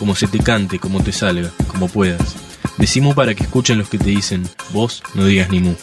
[0.00, 2.34] como se te cante, como te salga, como puedas.
[2.78, 5.74] Decimu para que escuchen los que te dicen, vos no digas ni mu.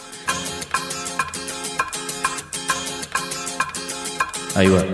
[4.56, 4.84] Ahí va.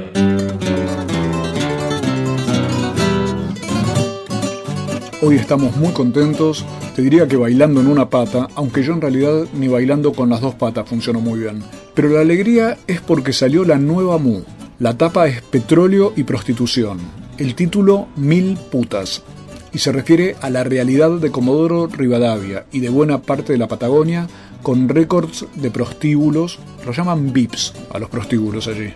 [5.23, 9.47] Hoy estamos muy contentos, te diría que bailando en una pata, aunque yo en realidad
[9.55, 11.62] ni bailando con las dos patas funcionó muy bien.
[11.95, 14.42] Pero la alegría es porque salió la nueva Mu.
[14.78, 17.23] La tapa es Petróleo y Prostitución.
[17.37, 19.24] El título Mil Putas.
[19.73, 23.67] Y se refiere a la realidad de Comodoro Rivadavia y de buena parte de la
[23.67, 24.28] Patagonia
[24.62, 28.95] con récords de prostíbulos, lo llaman VIPs a los prostíbulos allí,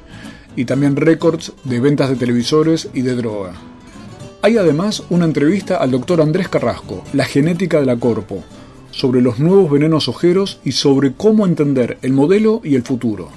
[0.55, 3.55] y también récords de ventas de televisores y de droga.
[4.43, 8.45] Hay además una entrevista al doctor Andrés Carrasco, La genética de la corpo,
[8.93, 13.31] sobre los nuevos venenos ojeros y sobre cómo entender el modelo y el futuro.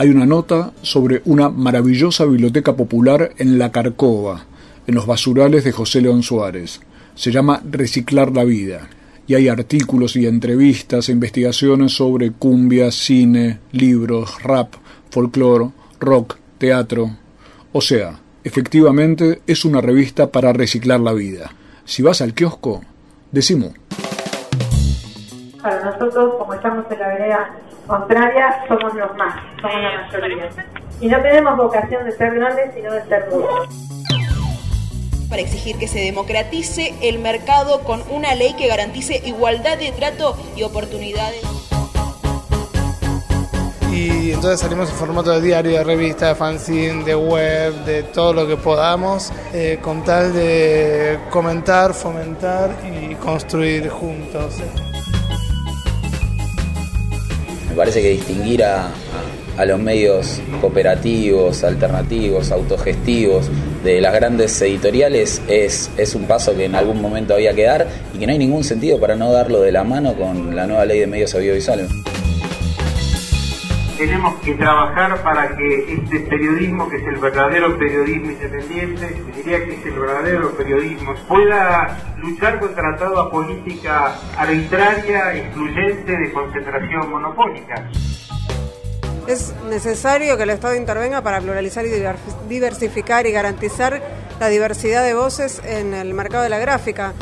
[0.00, 4.44] Hay una nota sobre una maravillosa biblioteca popular en La Carcova,
[4.86, 6.80] en los basurales de José León Suárez.
[7.16, 8.88] Se llama Reciclar la vida.
[9.26, 14.74] Y hay artículos y entrevistas e investigaciones sobre cumbia, cine, libros, rap,
[15.10, 17.16] folclore, rock, teatro.
[17.72, 21.50] O sea, efectivamente es una revista para reciclar la vida.
[21.84, 22.82] Si vas al kiosco,
[23.32, 23.72] decimos.
[25.60, 30.48] Para nosotros, como estamos en la vereda contraria, somos los más, somos la mayoría.
[31.00, 33.68] Y no tenemos vocación de ser grandes, sino de ser muchos.
[35.28, 40.36] Para exigir que se democratice el mercado con una ley que garantice igualdad de trato
[40.56, 41.44] y oportunidades
[43.98, 48.32] y entonces salimos en formato de diario, de revista, de fanzine, de web, de todo
[48.32, 54.62] lo que podamos, eh, con tal de comentar, fomentar y construir juntos.
[57.78, 58.90] Parece que distinguir a,
[59.56, 63.48] a los medios cooperativos, alternativos, autogestivos,
[63.84, 67.86] de las grandes editoriales es, es un paso que en algún momento había que dar
[68.12, 70.84] y que no hay ningún sentido para no darlo de la mano con la nueva
[70.86, 71.88] ley de medios audiovisuales
[73.98, 79.74] tenemos que trabajar para que este periodismo, que es el verdadero periodismo independiente, diría que
[79.74, 87.90] es el verdadero periodismo, pueda luchar contra toda política arbitraria, excluyente, de concentración monopólica.
[89.26, 91.90] Es necesario que el Estado intervenga para pluralizar y
[92.48, 94.00] diversificar y garantizar
[94.38, 97.14] la diversidad de voces en el mercado de la gráfica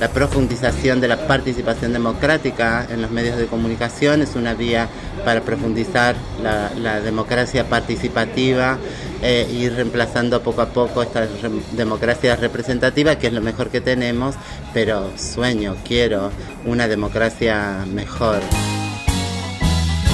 [0.00, 4.88] la profundización de la participación democrática en los medios de comunicación es una vía
[5.24, 8.78] para profundizar la, democracia participativa
[9.22, 11.26] e ir reemplazando poco a poco esta
[11.72, 14.36] democracia representativa, que es lo mejor que tenemos,
[14.72, 16.30] pero sueño, quiero
[16.64, 18.40] una democracia mejor.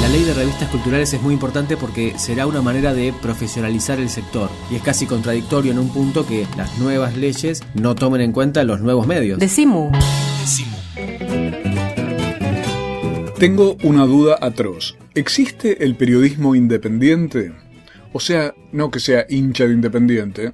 [0.06, 4.08] La ley de revistas culturales es muy importante porque será una manera de profesionalizar el
[4.08, 8.30] sector y es casi contradictorio en un punto que las nuevas leyes no tomen en
[8.30, 9.40] cuenta los nuevos medios.
[9.40, 9.90] Decimu.
[13.40, 14.96] Tengo una duda atroz.
[15.16, 17.52] ¿Existe el periodismo independiente?
[18.12, 20.52] O sea, no que sea hincha de independiente,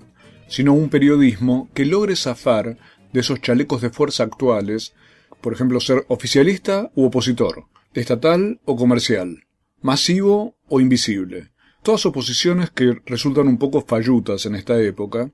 [0.49, 2.79] sino un periodismo que logre zafar
[3.13, 4.95] de esos chalecos de fuerza actuales,
[5.43, 9.45] por ejemplo, ser oficialista u opositor estatal o comercial,
[9.81, 11.51] masivo o invisible.
[11.83, 15.33] Todas oposiciones que resultan un poco fallutas en esta época,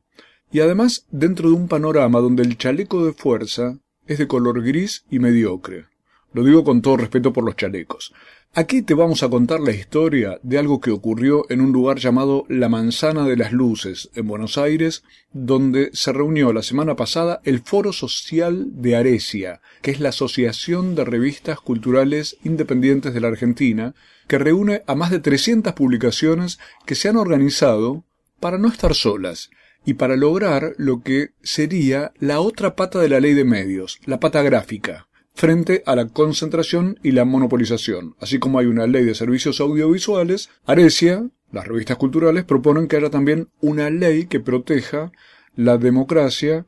[0.51, 5.05] y además dentro de un panorama donde el chaleco de fuerza es de color gris
[5.11, 5.87] y mediocre.
[6.33, 8.13] Lo digo con todo respeto por los chalecos.
[8.55, 12.45] Aquí te vamos a contar la historia de algo que ocurrió en un lugar llamado
[12.49, 17.61] La Manzana de las Luces, en Buenos Aires, donde se reunió la semana pasada el
[17.61, 23.95] Foro Social de Aresia, que es la Asociación de Revistas Culturales Independientes de la Argentina,
[24.27, 28.05] que reúne a más de 300 publicaciones que se han organizado
[28.41, 29.51] para no estar solas
[29.85, 34.21] y para lograr lo que sería la otra pata de la ley de medios, la
[34.21, 35.08] pata gráfica
[35.39, 38.17] frente a la concentración y la monopolización.
[38.21, 43.09] Así como hay una ley de servicios audiovisuales, Arecia, las revistas culturales, proponen que haya
[43.09, 45.13] también una ley que proteja
[45.55, 46.67] la democracia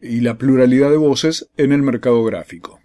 [0.00, 2.78] y la pluralidad de voces en el mercado gráfico.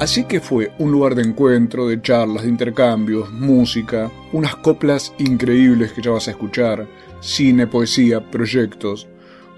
[0.00, 5.92] Así que fue un lugar de encuentro, de charlas, de intercambios, música, unas coplas increíbles
[5.92, 6.88] que ya vas a escuchar,
[7.20, 9.06] cine, poesía, proyectos,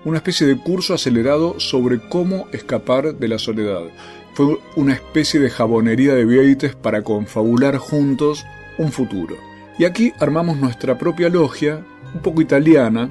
[0.05, 3.83] una especie de curso acelerado sobre cómo escapar de la soledad.
[4.35, 8.45] Fue una especie de jabonería de Vieites para confabular juntos
[8.79, 9.37] un futuro.
[9.79, 11.85] Y aquí armamos nuestra propia logia,
[12.15, 13.11] un poco italiana,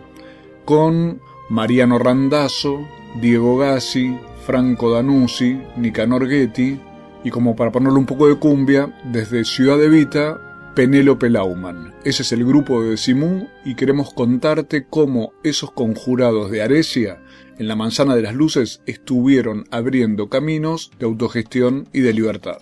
[0.65, 2.87] con Mariano Randazzo,
[3.19, 6.79] Diego Gassi, Franco Danuzzi, Nicanor Ghetti
[7.23, 11.93] y como para ponerle un poco de cumbia, desde Ciudad de Vita, Penélope Lauman.
[12.05, 17.19] Ese es el grupo de Simón y queremos contarte cómo esos conjurados de Aresia
[17.59, 22.59] en la manzana de las luces estuvieron abriendo caminos de autogestión y de libertad.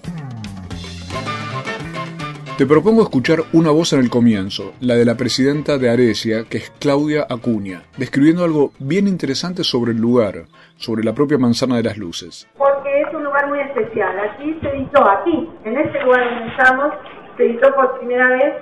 [2.58, 6.58] Te propongo escuchar una voz en el comienzo, la de la presidenta de Aresia, que
[6.58, 10.46] es Claudia Acuña, describiendo algo bien interesante sobre el lugar,
[10.78, 12.50] sobre la propia manzana de las luces.
[12.58, 14.14] Porque es un lugar muy especial.
[14.20, 16.94] Aquí se editó, aquí, en este lugar donde estamos,
[17.40, 18.54] se editó por primera vez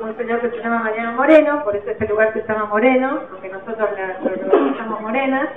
[0.00, 3.50] un señor que se llama Mariano Moreno, por eso este lugar se llama Moreno, aunque
[3.50, 5.52] nosotros lo llamamos Morena.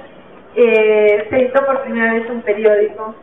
[0.55, 3.15] Eh, se editó por primera vez un periódico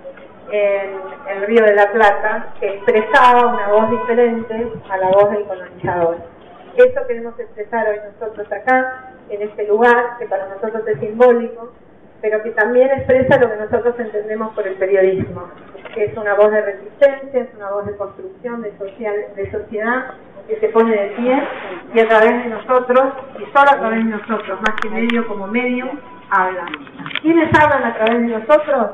[0.51, 0.91] en
[1.29, 6.17] el Río de la Plata que expresaba una voz diferente a la voz del colonizador.
[6.77, 11.73] Eso queremos expresar hoy nosotros acá, en este lugar, que para nosotros es simbólico,
[12.21, 15.49] pero que también expresa lo que nosotros entendemos por el periodismo,
[15.95, 20.15] que es una voz de resistencia, es una voz de construcción, de, social, de sociedad
[20.47, 21.43] que se pone de pie
[21.95, 25.47] y a través de nosotros, y solo a través de nosotros, más que medio como
[25.49, 25.91] medio,
[26.31, 26.67] habla.
[27.21, 28.91] ¿Quiénes hablan a través de nosotros?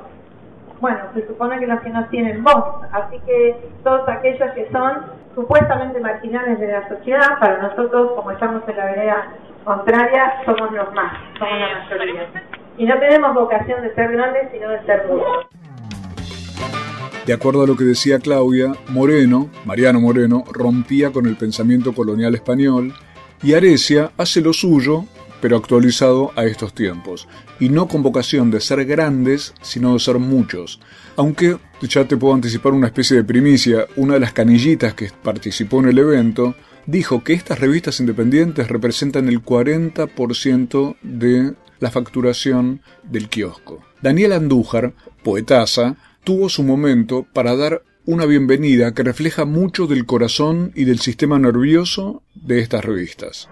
[0.83, 5.07] bueno, se supone que los que no tienen voz, así que todos aquellos que son
[5.33, 9.29] supuestamente marginales de la sociedad, para nosotros, como estamos en la vereda
[9.65, 12.27] contraria, somos los más, somos la mayoría.
[12.79, 15.47] Y no tenemos vocación de ser grandes, sino de ser muchos.
[17.27, 22.35] De acuerdo a lo que decía Claudia, Moreno, Mariano Moreno, rompía con el pensamiento colonial
[22.35, 22.93] español
[23.43, 25.05] y Arecia hace lo suyo
[25.43, 27.29] pero actualizado a estos tiempos,
[27.59, 30.81] y no con vocación de ser grandes, sino de ser muchos.
[31.17, 35.81] Aunque ya te puedo anticipar una especie de primicia, una de las canillitas que participó
[35.81, 36.55] en el evento
[36.87, 43.81] dijo que estas revistas independientes representan el 40% de la facturación del kiosco.
[44.01, 44.93] Daniel Andújar,
[45.23, 50.99] poetasa, tuvo su momento para dar una bienvenida que refleja mucho del corazón y del
[50.99, 53.49] sistema nervioso de estas revistas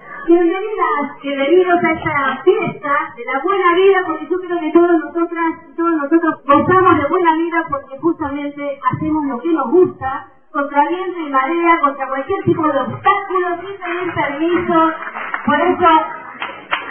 [1.23, 5.77] bienvenidos a esta fiesta de la buena vida, porque yo creo que todos nosotras y
[5.77, 11.19] todos nosotros gozamos de buena vida porque justamente hacemos lo que nos gusta, contra viento
[11.21, 14.79] y marea, contra cualquier tipo de obstáculo, sin pedir permiso.
[15.47, 15.89] Por eso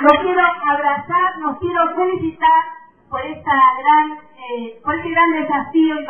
[0.01, 2.63] los quiero abrazar, nos quiero felicitar
[3.09, 6.05] por esta gran, eh, por este gran desafío y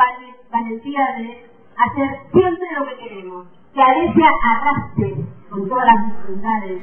[0.51, 1.45] valentía de
[1.75, 3.47] hacer siempre lo que queremos.
[3.73, 5.15] Que Alesia arrastre
[5.49, 6.81] con todas las dificultades.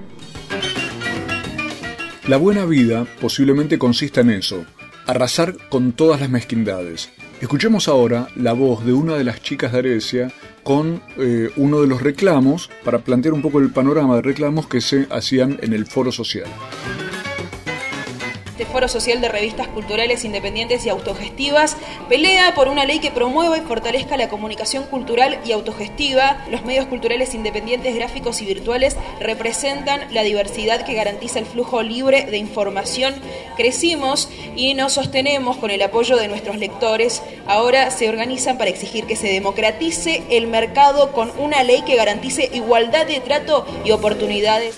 [2.29, 4.65] La buena vida posiblemente consista en eso,
[5.07, 7.13] arrasar con todas las mezquindades.
[7.41, 10.33] Escuchemos ahora la voz de una de las chicas de Arecia
[10.67, 14.81] con eh, uno de los reclamos para plantear un poco el panorama de reclamos que
[14.81, 16.49] se hacían en el foro social
[18.57, 21.77] este Foro Social de Revistas Culturales Independientes y Autogestivas
[22.09, 26.43] pelea por una ley que promueva y fortalezca la comunicación cultural y autogestiva.
[26.51, 32.25] Los medios culturales independientes, gráficos y virtuales representan la diversidad que garantiza el flujo libre
[32.25, 33.15] de información.
[33.59, 37.23] Crecimos y nos sostenemos con el apoyo de nuestros lectores.
[37.47, 42.49] Ahora se organizan para exigir que se democratice el mercado con una ley que garantice
[42.55, 44.77] igualdad de trato y oportunidades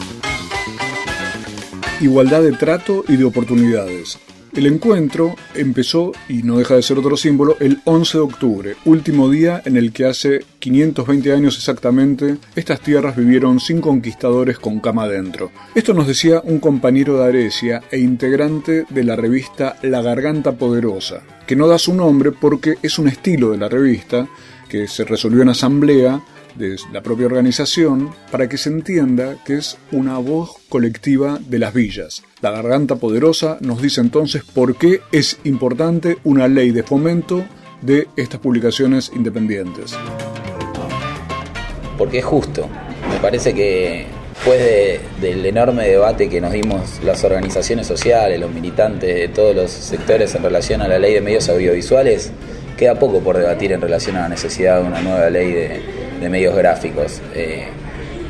[2.00, 4.19] igualdad de trato y de oportunidades.
[4.55, 9.28] El encuentro empezó, y no deja de ser otro símbolo, el 11 de octubre, último
[9.31, 15.05] día en el que hace 520 años exactamente estas tierras vivieron sin conquistadores con cama
[15.05, 15.50] adentro.
[15.75, 21.23] Esto nos decía un compañero de Arecia e integrante de la revista La Garganta Poderosa,
[21.47, 24.26] que no da su nombre porque es un estilo de la revista
[24.69, 26.23] que se resolvió en asamblea
[26.59, 31.73] de la propia organización para que se entienda que es una voz colectiva de las
[31.73, 32.23] villas.
[32.43, 37.45] La garganta poderosa nos dice entonces por qué es importante una ley de fomento
[37.81, 39.97] de estas publicaciones independientes.
[41.97, 42.69] Porque es justo.
[43.09, 49.15] Me parece que después del enorme debate que nos dimos las organizaciones sociales, los militantes
[49.15, 52.33] de todos los sectores en relación a la ley de medios audiovisuales,
[52.77, 56.29] queda poco por debatir en relación a la necesidad de una nueva ley de, de
[56.29, 57.21] medios gráficos.
[57.35, 57.67] Eh,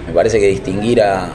[0.06, 1.32] me parece que distinguir a,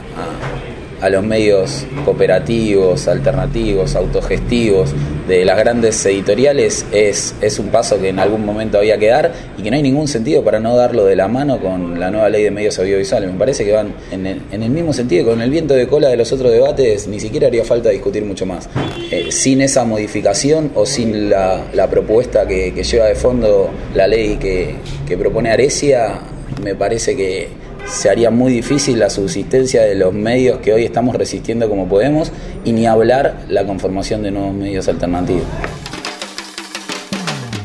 [1.04, 4.94] a los medios cooperativos, alternativos, autogestivos
[5.28, 9.32] de las grandes editoriales es, es un paso que en algún momento había que dar
[9.58, 12.30] y que no hay ningún sentido para no darlo de la mano con la nueva
[12.30, 13.30] ley de medios audiovisuales.
[13.30, 16.08] Me parece que van en el, en el mismo sentido, con el viento de cola
[16.08, 18.70] de los otros debates ni siquiera haría falta discutir mucho más.
[19.10, 24.36] Eh, sin esa modificación o sin la, la propuesta que, lleva de fondo la ley
[24.36, 24.74] que,
[25.06, 26.18] que propone Arecia,
[26.62, 27.48] me parece que
[27.86, 32.32] se haría muy difícil la subsistencia de los medios que hoy estamos resistiendo como podemos
[32.64, 35.44] y ni hablar la conformación de nuevos medios alternativos.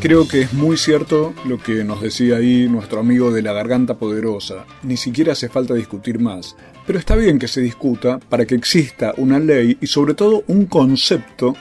[0.02, 3.96] Creo que es muy cierto lo que nos decía ahí nuestro amigo de la garganta
[3.96, 4.66] poderosa.
[4.82, 6.56] Ni siquiera hace falta discutir más.
[6.88, 10.68] Pero está bien que se discuta para que exista una ley y sobre todo un
[10.68, 11.54] concepto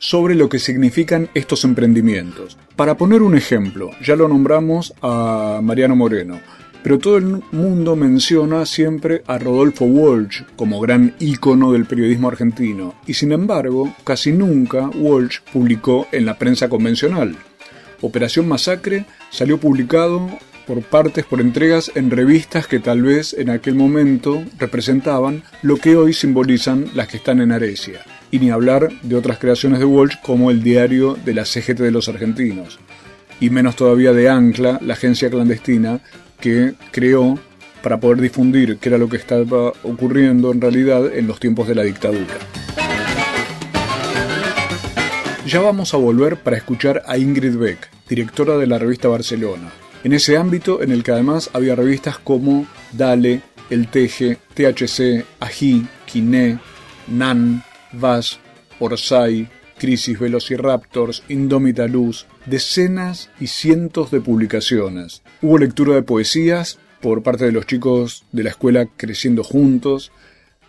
[0.00, 2.58] sobre lo que significan estos emprendimientos.
[2.74, 6.40] Para poner un ejemplo, ya lo nombramos a Mariano Moreno
[6.82, 12.94] pero todo el mundo menciona siempre a Rodolfo Walsh como gran ícono del periodismo argentino,
[13.06, 17.36] y sin embargo, casi nunca Walsh publicó en la prensa convencional.
[18.00, 20.26] Operación Masacre salió publicado
[20.66, 25.96] por partes, por entregas en revistas que tal vez en aquel momento representaban lo que
[25.96, 30.16] hoy simbolizan las que están en Arecia, y ni hablar de otras creaciones de Walsh
[30.22, 32.78] como el diario de la CGT de los argentinos,
[33.40, 36.00] y menos todavía de Ancla, la agencia clandestina
[36.40, 37.38] que creó
[37.82, 41.74] para poder difundir qué era lo que estaba ocurriendo en realidad en los tiempos de
[41.74, 42.34] la dictadura.
[45.46, 49.72] Ya vamos a volver para escuchar a Ingrid Beck, directora de la revista Barcelona,
[50.04, 55.86] en ese ámbito en el que además había revistas como Dale, El Teje, THC, Ají,
[56.06, 56.58] Quiné,
[57.08, 58.38] Nan, Vas,
[58.78, 65.22] Orsay, Crisis Velociraptors, Indómita Luz, decenas y cientos de publicaciones.
[65.40, 70.12] Hubo lectura de poesías por parte de los chicos de la escuela Creciendo Juntos,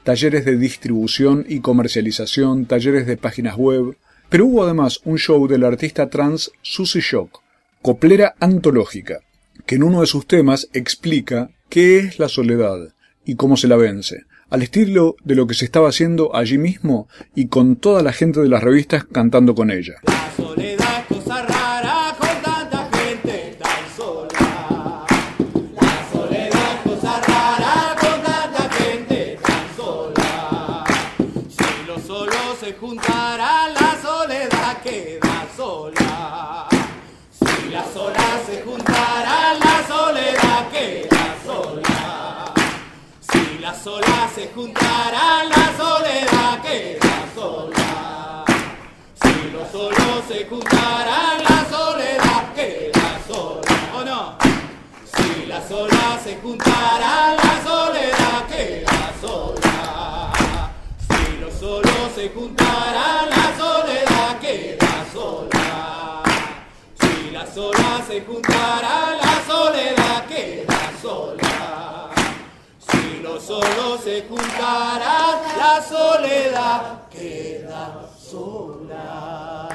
[0.03, 3.97] talleres de distribución y comercialización, talleres de páginas web,
[4.29, 7.41] pero hubo además un show del artista trans Susie Shock,
[7.81, 9.19] coplera antológica,
[9.65, 12.93] que en uno de sus temas explica qué es la soledad
[13.25, 17.07] y cómo se la vence, al estilo de lo que se estaba haciendo allí mismo
[17.33, 19.95] y con toda la gente de las revistas cantando con ella.
[20.03, 25.05] La soledad cosa rara con tanta gente tan sola.
[25.73, 30.83] La soledad cosa rara con tanta gente tan sola.
[31.49, 36.67] Si los solos se juntaran, la soledad queda sola.
[37.31, 41.10] Si las solas se juntaran, la soledad queda
[43.61, 48.43] las solas se juntaran, la soledad queda sola.
[49.21, 53.75] Si los solos se juntaran, la soledad queda sola.
[53.95, 54.35] ¿O no?
[55.15, 60.71] Si las olas se juntaran, la soledad queda sola.
[61.07, 66.23] Si los solos se juntaran, la soledad queda sola.
[66.99, 69.00] Si las olas se juntaran,
[74.61, 79.67] juntaran, la soledad queda sola.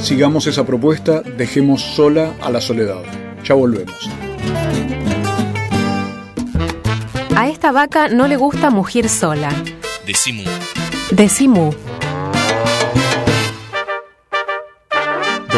[0.00, 3.02] Sigamos esa propuesta, dejemos sola a la soledad.
[3.42, 4.08] Ya volvemos.
[7.36, 9.50] A esta vaca no le gusta mugir sola.
[10.06, 10.44] Decimu.
[11.10, 11.93] Decimu.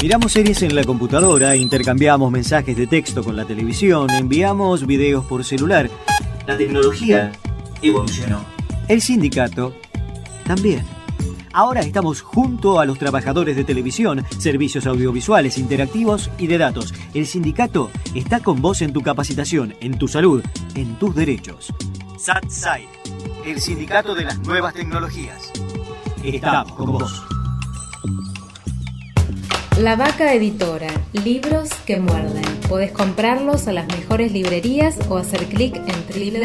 [0.00, 5.45] Miramos series en la computadora, intercambiamos mensajes de texto con la televisión, enviamos videos por
[5.45, 5.90] celular.
[6.47, 7.33] La tecnología
[7.83, 8.45] evolucionó.
[8.87, 9.75] El sindicato
[10.45, 11.01] también.
[11.52, 16.94] Ahora estamos junto a los trabajadores de televisión, servicios audiovisuales, interactivos y de datos.
[17.12, 20.42] El sindicato está con vos en tu capacitación, en tu salud,
[20.75, 21.75] en tus derechos.
[22.18, 22.88] SATSAI,
[23.44, 25.52] el sindicato de las nuevas tecnologías.
[26.25, 27.23] Estamos con vos.
[29.78, 32.44] La Vaca Editora, libros que muerden.
[32.68, 35.97] Podés comprarlos a las mejores librerías o hacer clic en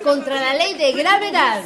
[0.04, 1.64] contra la ley de gravedad.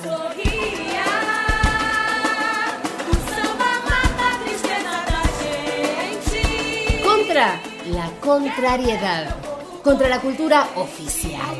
[7.03, 9.35] Contra la contrariedad,
[9.83, 11.55] contra la cultura oficial,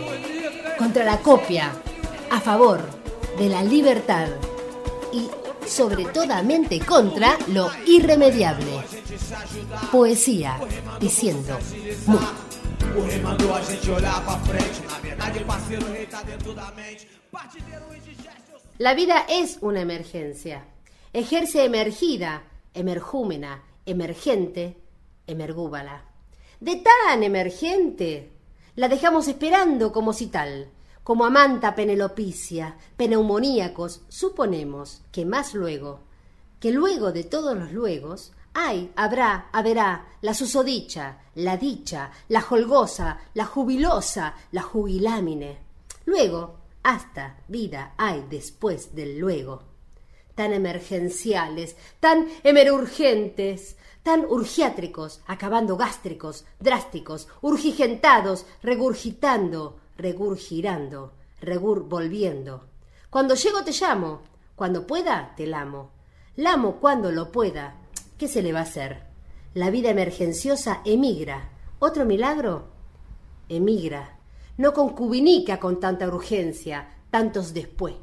[0.78, 1.72] contra la copia,
[2.30, 2.82] a favor
[3.38, 4.28] de la libertad
[5.12, 5.30] y
[5.68, 8.82] sobre todamente contra lo irremediable.
[9.92, 10.58] Poesía
[11.00, 11.58] diciendo.
[18.78, 20.66] La vida es una emergencia.
[21.14, 24.78] Ejerce emergida, emergúmena, emergente,
[25.28, 26.11] emergúbala.
[26.62, 28.30] De tan emergente,
[28.76, 30.70] la dejamos esperando como si tal,
[31.04, 36.02] como amanta penelopicia, peneumoníacos, suponemos que más luego,
[36.60, 43.22] que luego de todos los luegos, hay, habrá, haberá, la susodicha, la dicha, la holgosa,
[43.34, 45.58] la jubilosa, la jubilámine.
[46.06, 49.64] Luego, hasta vida hay después del luego.
[50.36, 62.66] Tan emergenciales, tan emerurgentes, tan urgiátricos, acabando gástricos, drásticos, urgigentados, regurgitando, regurgirando, regur volviendo.
[63.10, 64.22] Cuando llego te llamo,
[64.56, 65.92] cuando pueda te lamo.
[66.36, 67.76] Lamo cuando lo pueda.
[68.18, 69.04] ¿Qué se le va a hacer?
[69.54, 71.50] La vida emergenciosa emigra.
[71.80, 72.70] ¿Otro milagro?
[73.50, 74.18] Emigra.
[74.58, 77.96] No concubinica con tanta urgencia, tantos después.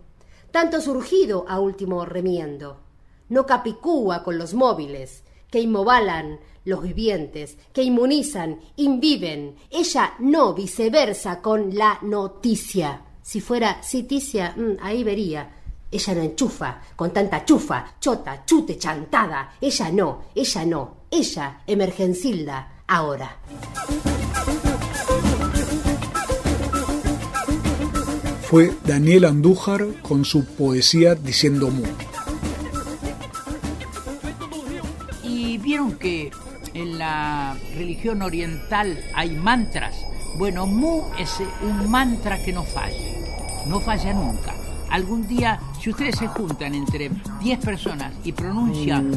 [0.50, 2.80] Tanto surgido a último remiendo.
[3.28, 9.56] No capicúa con los móviles, que inmovalan los vivientes, que inmunizan, inviven.
[9.70, 13.02] Ella no viceversa con la noticia.
[13.22, 15.50] Si fuera citicia, mm, ahí vería.
[15.90, 19.54] Ella no enchufa, con tanta chufa, chota, chute, chantada.
[19.60, 23.38] Ella no, ella no, ella emergencilda, ahora.
[28.42, 31.84] Fue Daniel Andújar con su poesía diciendo mu.
[35.78, 36.30] Vieron que
[36.74, 39.94] en la religión oriental hay mantras.
[40.36, 42.96] Bueno, Mu es un mantra que no falla,
[43.66, 44.54] no falla nunca.
[44.90, 47.10] Algún día, si ustedes se juntan entre
[47.40, 49.12] 10 personas y pronuncian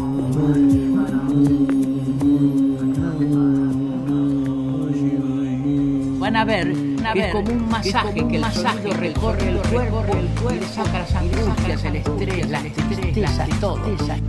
[6.22, 6.72] van a ver
[7.14, 11.00] que es como un masaje, que el masaje recorre el cuerpo, el cuerpo, y saca
[11.00, 13.80] las angustias, el estrés, las tristezas, todo,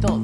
[0.01, 0.22] todo.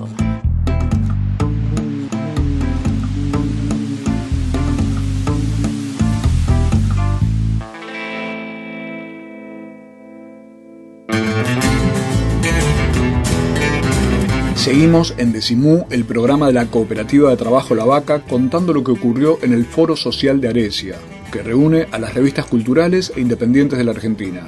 [14.69, 18.91] Seguimos en Decimú, el programa de la Cooperativa de Trabajo La Vaca, contando lo que
[18.91, 20.97] ocurrió en el Foro Social de Arecia,
[21.33, 24.47] que reúne a las revistas culturales e independientes de la Argentina.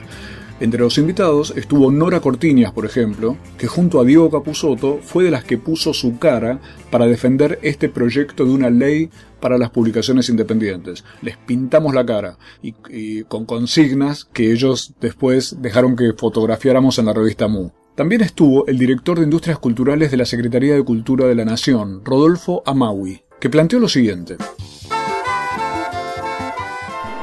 [0.61, 5.31] Entre los invitados estuvo Nora Cortiñas, por ejemplo, que junto a Diego Capusotto fue de
[5.31, 9.09] las que puso su cara para defender este proyecto de una ley
[9.41, 11.03] para las publicaciones independientes.
[11.23, 17.07] Les pintamos la cara y, y con consignas que ellos después dejaron que fotografiáramos en
[17.07, 17.71] la revista Mu.
[17.95, 22.03] También estuvo el director de Industrias Culturales de la Secretaría de Cultura de la Nación,
[22.05, 24.37] Rodolfo Amaui, que planteó lo siguiente.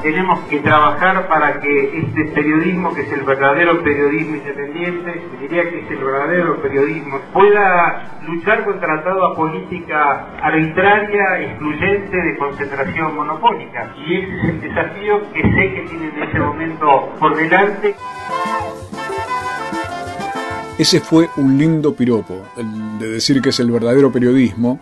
[0.02, 5.80] Tenemos que trabajar para que este periodismo, que es el verdadero periodismo independiente, diría que
[5.80, 13.92] es el verdadero periodismo, pueda luchar contra toda política arbitraria, excluyente, de concentración monopólica.
[14.06, 17.96] Y ese es el desafío que sé que tienen en este momento por delante.
[20.78, 24.78] Ese fue un lindo piropo, el de decir que es el verdadero periodismo,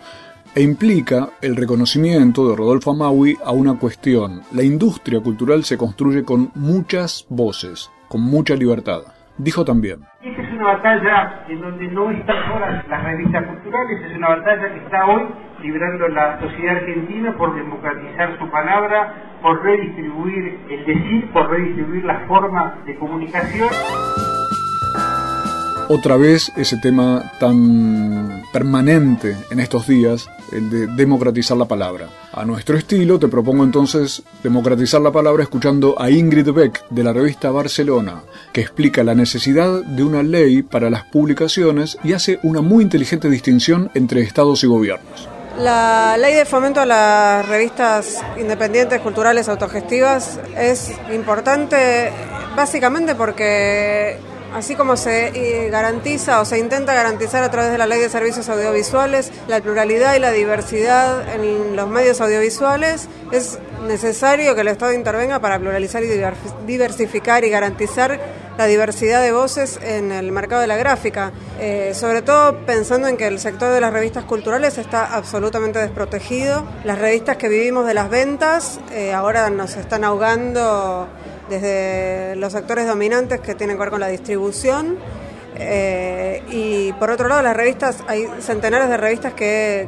[0.53, 4.41] e implica el reconocimiento de Rodolfo Amaui a una cuestión.
[4.53, 9.01] La industria cultural se construye con muchas voces, con mucha libertad.
[9.39, 10.01] Dijo también.
[10.21, 14.73] Esta es una batalla en donde no están ahora las revistas culturales, es una batalla
[14.73, 15.23] que está hoy
[15.63, 22.27] librando la sociedad argentina por democratizar su palabra, por redistribuir el decir, por redistribuir las
[22.27, 23.69] formas de comunicación.
[25.89, 32.09] Otra vez ese tema tan permanente en estos días, el de democratizar la palabra.
[32.33, 37.13] A nuestro estilo te propongo entonces democratizar la palabra escuchando a Ingrid Beck de la
[37.13, 42.59] revista Barcelona, que explica la necesidad de una ley para las publicaciones y hace una
[42.59, 45.29] muy inteligente distinción entre estados y gobiernos.
[45.57, 52.11] La ley de fomento a las revistas independientes, culturales, autogestivas es importante
[52.57, 54.17] básicamente porque
[54.57, 58.09] así como se eh, garantiza o se intenta garantizar a través de la ley de
[58.09, 64.69] servicios audiovisuales la pluralidad y la diversidad en los medios audiovisuales, es necesario que el
[64.69, 66.07] Estado intervenga para pluralizar y
[66.65, 68.19] diversificar y garantizar
[68.57, 73.15] la diversidad de voces en el mercado de la gráfica, eh, sobre todo pensando en
[73.15, 76.65] que el sector de las revistas culturales está absolutamente desprotegido.
[76.83, 81.07] Las revistas que vivimos de las ventas eh, ahora nos están ahogando
[81.49, 84.97] desde los sectores dominantes que tienen que ver con la distribución.
[85.55, 89.87] Eh, y por otro lado, las revistas, hay centenares de revistas que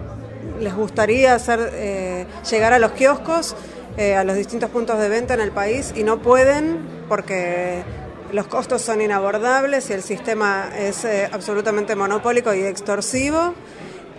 [0.60, 3.56] les gustaría hacer eh, llegar a los kioscos,
[3.98, 7.84] eh, a los distintos puntos de venta en el país y no pueden porque
[8.32, 13.54] los costos son inabordables y el sistema es absolutamente monopólico y extorsivo.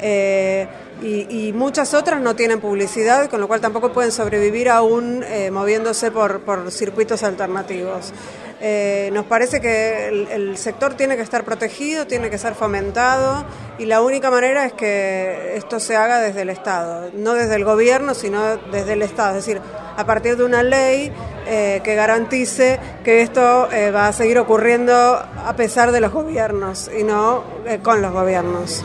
[0.00, 0.66] Eh,
[1.02, 6.10] y, muchas otras no tienen publicidad, con lo cual tampoco pueden sobrevivir aún eh, moviéndose
[6.10, 8.12] por, circuitos alternativos.
[8.60, 13.46] Eh, nos parece que el, sector tiene que estar protegido, tiene que ser fomentado
[13.78, 17.64] y la única manera es que esto se haga desde el Estado, no desde el
[17.64, 19.62] gobierno, sino desde el Estado, es decir,
[19.96, 21.10] a partir de una ley
[21.46, 27.42] que garantice que esto va a seguir ocurriendo a pesar de los gobiernos y no
[27.82, 28.84] con los gobiernos.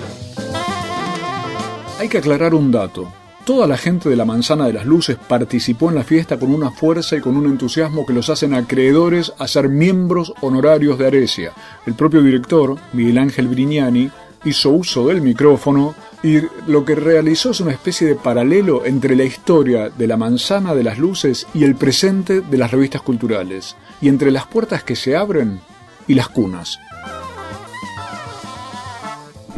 [1.98, 3.10] Hay que aclarar un dato.
[3.46, 6.70] Toda la gente de la Manzana de las Luces participó en la fiesta con una
[6.70, 11.54] fuerza y con un entusiasmo que los hacen acreedores a ser miembros honorarios de Arecia.
[11.86, 14.12] El propio director, Miguel Ángel Brignani,
[14.44, 19.24] hizo uso del micrófono y lo que realizó es una especie de paralelo entre la
[19.24, 24.10] historia de la Manzana de las Luces y el presente de las revistas culturales, y
[24.10, 25.62] entre las puertas que se abren
[26.08, 26.78] y las cunas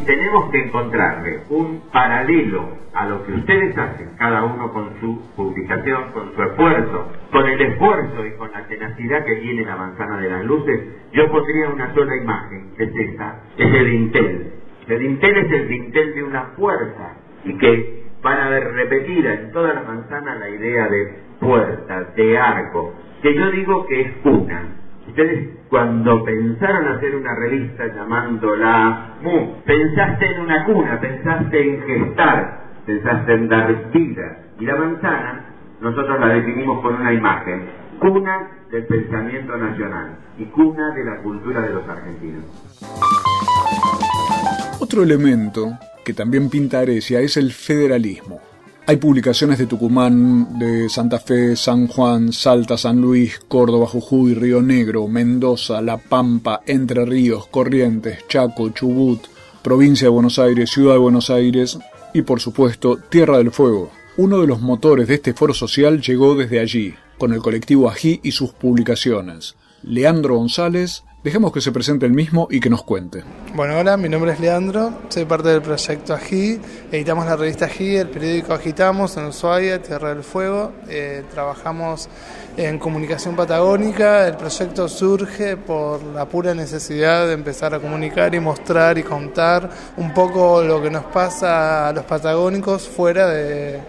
[0.08, 6.12] tenemos que encontrarle un paralelo a lo que ustedes hacen, cada uno con su publicación,
[6.14, 10.30] con su esfuerzo, con el esfuerzo y con la tenacidad que tiene la manzana de
[10.30, 10.80] las luces,
[11.12, 14.54] yo pondría una sola imagen, que es esta, es el dintel.
[14.88, 19.52] El dintel es el dintel de una fuerza y que van a ver repetida en
[19.52, 24.87] toda la manzana la idea de puerta, de arco, que yo digo que es una
[25.08, 32.62] Ustedes cuando pensaron hacer una revista llamándola Mu, pensaste en una cuna, pensaste en gestar,
[32.86, 34.38] pensaste en dar vida.
[34.60, 35.46] Y la manzana
[35.82, 37.66] nosotros la definimos con una imagen,
[38.00, 42.44] cuna del pensamiento nacional y cuna de la cultura de los argentinos.
[44.80, 48.40] Otro elemento que también pinta Arecia es el federalismo.
[48.90, 54.62] Hay publicaciones de Tucumán, de Santa Fe, San Juan, Salta, San Luis, Córdoba, Jujuy, Río
[54.62, 59.20] Negro, Mendoza, La Pampa, Entre Ríos, Corrientes, Chaco, Chubut,
[59.62, 61.78] Provincia de Buenos Aires, Ciudad de Buenos Aires
[62.14, 63.92] y por supuesto Tierra del Fuego.
[64.16, 68.22] Uno de los motores de este foro social llegó desde allí, con el colectivo Ají
[68.24, 69.56] y sus publicaciones.
[69.84, 73.22] Leandro González Dejemos que se presente el mismo y que nos cuente.
[73.54, 77.98] Bueno, hola, mi nombre es Leandro, soy parte del proyecto AGI, editamos la revista AGI,
[77.98, 82.08] el periódico Agitamos en Ushuaia, Tierra del Fuego, eh, trabajamos
[82.56, 88.40] en comunicación patagónica, el proyecto surge por la pura necesidad de empezar a comunicar y
[88.40, 93.82] mostrar y contar un poco lo que nos pasa a los patagónicos fuera de,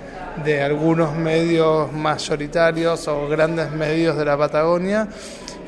[0.44, 5.06] de algunos medios mayoritarios o grandes medios de la Patagonia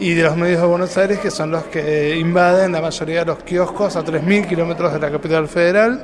[0.01, 3.27] y de los medios de Buenos Aires, que son los que invaden la mayoría de
[3.27, 6.03] los kioscos a 3.000 kilómetros de la capital federal.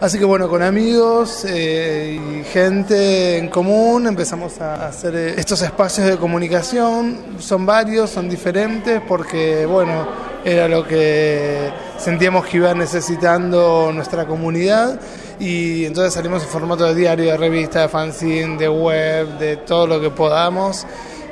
[0.00, 5.60] Así que bueno, con amigos eh, y gente en común empezamos a hacer eh, estos
[5.60, 7.36] espacios de comunicación.
[7.38, 10.06] Son varios, son diferentes, porque bueno,
[10.42, 14.98] era lo que sentíamos que iba necesitando nuestra comunidad.
[15.38, 19.86] Y entonces salimos en formato de diario, de revista, de fanzine, de web, de todo
[19.86, 20.86] lo que podamos.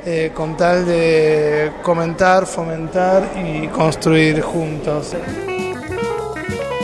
[0.07, 5.15] Eh, con tal de comentar, fomentar y construir juntos.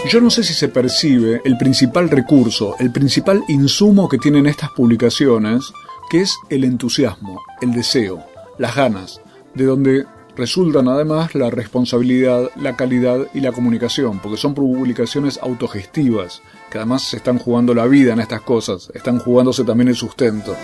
[0.10, 4.72] Yo no sé si se percibe el principal recurso, el principal insumo que tienen estas
[4.72, 5.72] publicaciones,
[6.10, 8.26] que es el entusiasmo, el deseo,
[8.58, 9.22] las ganas,
[9.54, 10.06] de donde
[10.36, 17.04] resultan además la responsabilidad, la calidad y la comunicación, porque son publicaciones autogestivas, que además
[17.04, 20.56] se están jugando la vida en estas cosas, están jugándose también el sustento.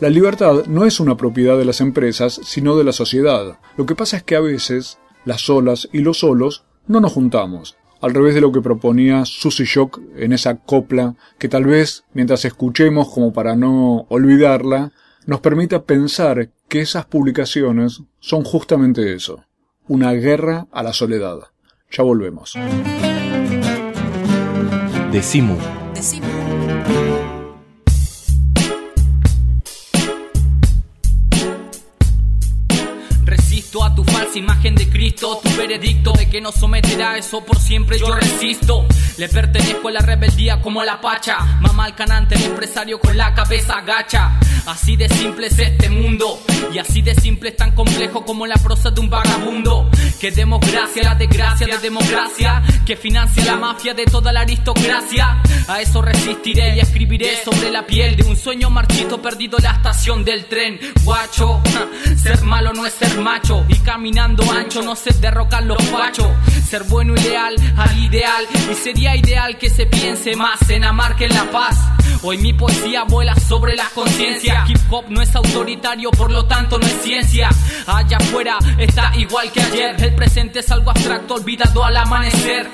[0.00, 3.58] La libertad no es una propiedad de las empresas, sino de la sociedad.
[3.76, 7.76] Lo que pasa es que a veces las solas y los solos no nos juntamos,
[8.00, 12.44] al revés de lo que proponía Susy Shock en esa copla que tal vez, mientras
[12.44, 14.92] escuchemos como para no olvidarla,
[15.26, 19.42] nos permita pensar que esas publicaciones son justamente eso,
[19.88, 21.38] una guerra a la soledad.
[21.90, 22.54] Ya volvemos.
[25.10, 25.56] Decimu.
[33.80, 37.98] A tu falsa imagen de Cristo, tu veredicto de que no someterá eso por siempre.
[37.98, 38.84] Yo resisto,
[39.16, 41.38] le pertenezco a la rebeldía como a la pacha.
[41.60, 44.38] Mamá al canante, el empresario con la cabeza agacha.
[44.66, 46.40] Así de simple es este mundo,
[46.72, 49.88] y así de simple es tan complejo como la prosa de un vagabundo.
[50.20, 55.40] Que democracia, la desgracia de democracia, que financia la mafia de toda la aristocracia.
[55.68, 59.72] A eso resistiré y escribiré sobre la piel de un sueño marchito perdido en la
[59.74, 60.80] estación del tren.
[61.04, 61.60] Guacho,
[62.20, 66.28] ser malo no es ser macho, y caminando ancho no se derrocan los fachos.
[66.68, 71.14] Ser bueno y leal al ideal, y sería ideal que se piense más en amar
[71.14, 71.78] que en la paz.
[72.22, 74.64] Hoy mi poesía vuela sobre la conciencia.
[74.66, 77.48] Hip hop no es autoritario, por lo tanto no es ciencia.
[77.86, 80.07] Allá afuera está igual que ayer.
[80.08, 82.66] El presente es algo abstracto, olvidado al amanecer.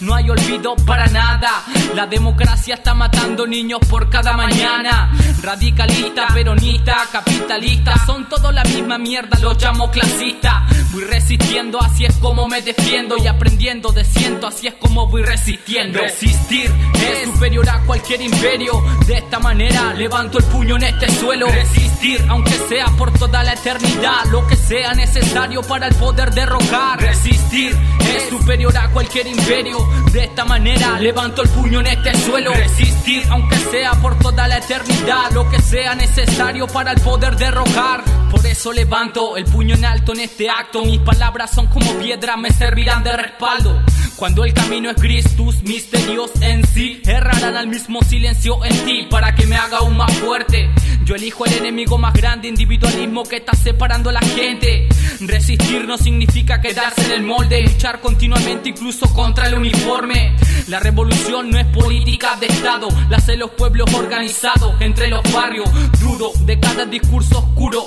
[0.00, 1.62] No hay olvido para nada.
[1.94, 5.12] La democracia está matando niños por cada mañana.
[5.42, 7.94] Radicalista, peronista, capitalista.
[8.06, 10.66] Son todos la misma mierda, los llamo clasista.
[10.92, 13.16] Voy resistiendo, así es como me defiendo.
[13.16, 15.98] Y aprendiendo de ciento, así es como voy resistiendo.
[15.98, 18.82] Resistir es superior a cualquier imperio.
[19.06, 21.46] De esta manera levanto el puño en este suelo.
[21.48, 24.24] Resistir, aunque sea por toda la eternidad.
[24.30, 27.00] Lo que sea necesario para el poder derrocar.
[27.00, 29.78] Resistir es superior a cualquier imperio.
[30.12, 32.52] De esta manera levanto el puño en este suelo.
[32.52, 35.30] Resistir, aunque sea por toda la eternidad.
[35.32, 38.04] Lo que sea necesario para el poder derrocar.
[38.30, 40.84] Por eso levanto el puño en alto en este acto.
[40.84, 43.82] Mis palabras son como piedra, me servirán de respaldo.
[44.16, 49.06] Cuando el camino es gris, tus misterios en sí errarán al mismo silencio en ti
[49.10, 50.70] para que me haga aún más fuerte.
[51.04, 54.88] Yo elijo el enemigo más grande, individualismo que está separando a la gente.
[55.20, 60.36] Resistir no significa quedarse en el molde, luchar continuamente incluso contra el uniforme.
[60.68, 65.68] La revolución no es política de Estado, la hacen los pueblos organizados entre los barrios.
[66.00, 67.86] Dudo de cada discurso oscuro.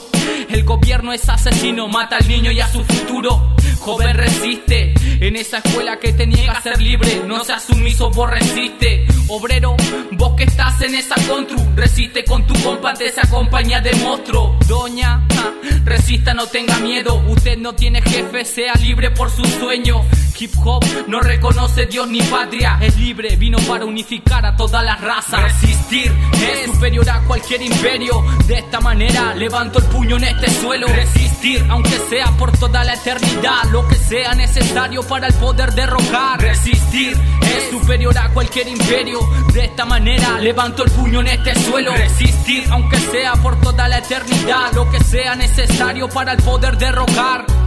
[0.50, 3.56] El gobierno es asesino, mata al niño y a su futuro.
[3.80, 4.94] Joven resiste,
[5.26, 9.06] en esa escuela que te niega a ser libre, no seas sumiso, vos resiste.
[9.30, 9.76] Obrero,
[10.12, 14.58] vos que estás en esa contru, resiste con tu compa de esa compañía de monstruo.
[14.68, 15.26] Doña,
[15.86, 19.97] resista, no tenga miedo, usted no tiene jefe, sea libre por su sueño.
[20.40, 25.02] Hip hop no reconoce Dios ni patria, es libre, vino para unificar a todas las
[25.02, 25.42] razas.
[25.42, 30.88] Resistir es superior a cualquier imperio, de esta manera levanto el puño en este suelo.
[30.88, 36.40] Resistir, aunque sea por toda la eternidad, lo que sea necesario para el poder derrocar.
[36.40, 39.20] Resistir es superior a cualquier imperio,
[39.54, 41.94] de esta manera levanto el puño en este suelo.
[41.94, 47.67] Resistir, aunque sea por toda la eternidad, lo que sea necesario para el poder derrocar.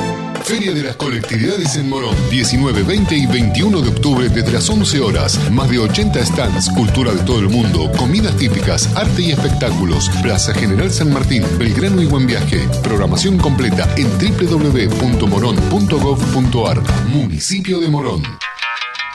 [0.51, 4.99] Feria de las Colectividades en Morón, 19, 20 y 21 de octubre desde las 11
[4.99, 5.39] horas.
[5.53, 10.11] Más de 80 stands, cultura de todo el mundo, comidas típicas, arte y espectáculos.
[10.23, 12.69] Plaza General San Martín, Belgrano y Buen Viaje.
[12.83, 16.83] Programación completa en www.morón.gov.ar.
[17.07, 18.25] Municipio de Morón.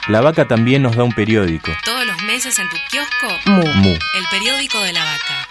[0.08, 1.70] La Vaca también nos da un periódico.
[1.84, 3.62] Todos los meses en tu kiosco, Mu.
[3.82, 3.90] Mu.
[3.90, 5.50] el periódico de la vaca.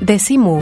[0.00, 0.60] Decimu.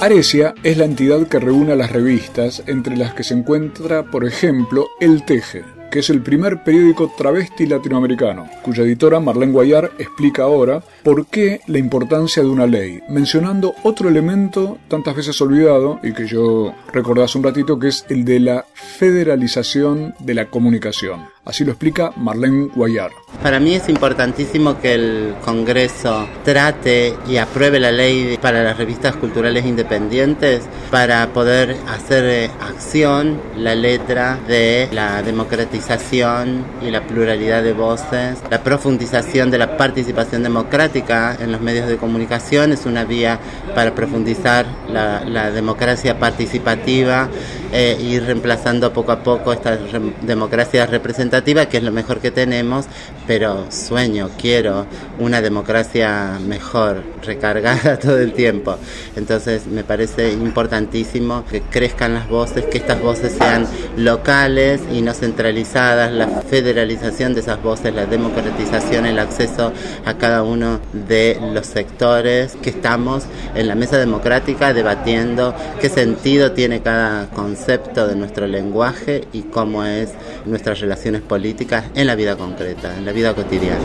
[0.01, 4.25] Aresia es la entidad que reúne a las revistas, entre las que se encuentra, por
[4.25, 10.45] ejemplo, El Teje, que es el primer periódico travesti latinoamericano, cuya editora Marlene Guayar explica
[10.45, 16.15] ahora por qué la importancia de una ley, mencionando otro elemento tantas veces olvidado y
[16.15, 21.27] que yo recordé hace un ratito, que es el de la federalización de la comunicación.
[21.45, 23.11] Así lo explica Marlene Guayar.
[23.43, 29.17] Para mí es importantísimo que el Congreso trate y apruebe la ley para las revistas
[29.17, 37.63] culturales independientes para poder hacer eh, acción la letra de la democratización y la pluralidad
[37.63, 43.05] de voces, la profundización de la participación democrática en los medios de comunicación es una
[43.05, 43.41] vía
[43.75, 47.31] para profundizar la, la democracia participativa
[47.73, 50.87] eh, ir reemplazando poco a poco esta re democracia
[51.31, 52.87] que es lo mejor que tenemos,
[53.27, 54.87] pero sueño, quiero
[55.19, 58.77] una democracia mejor, recargada todo el tiempo.
[59.17, 63.67] Entonces me parece importantísimo que crezcan las voces, que estas voces sean
[63.97, 69.73] locales y no centralizadas, la federalización de esas voces, la democratización, el acceso
[70.05, 76.53] a cada uno de los sectores que estamos en la mesa democrática debatiendo qué sentido
[76.53, 80.11] tiene cada concepto de nuestro lenguaje y cómo es
[80.45, 83.85] nuestras relaciones políticas en la vida concreta, en la vida cotidiana.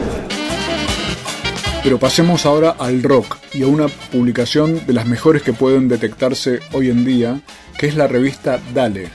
[1.84, 6.60] Pero pasemos ahora al rock y a una publicación de las mejores que pueden detectarse
[6.74, 7.42] hoy en día,
[7.78, 9.10] que es la revista Dale,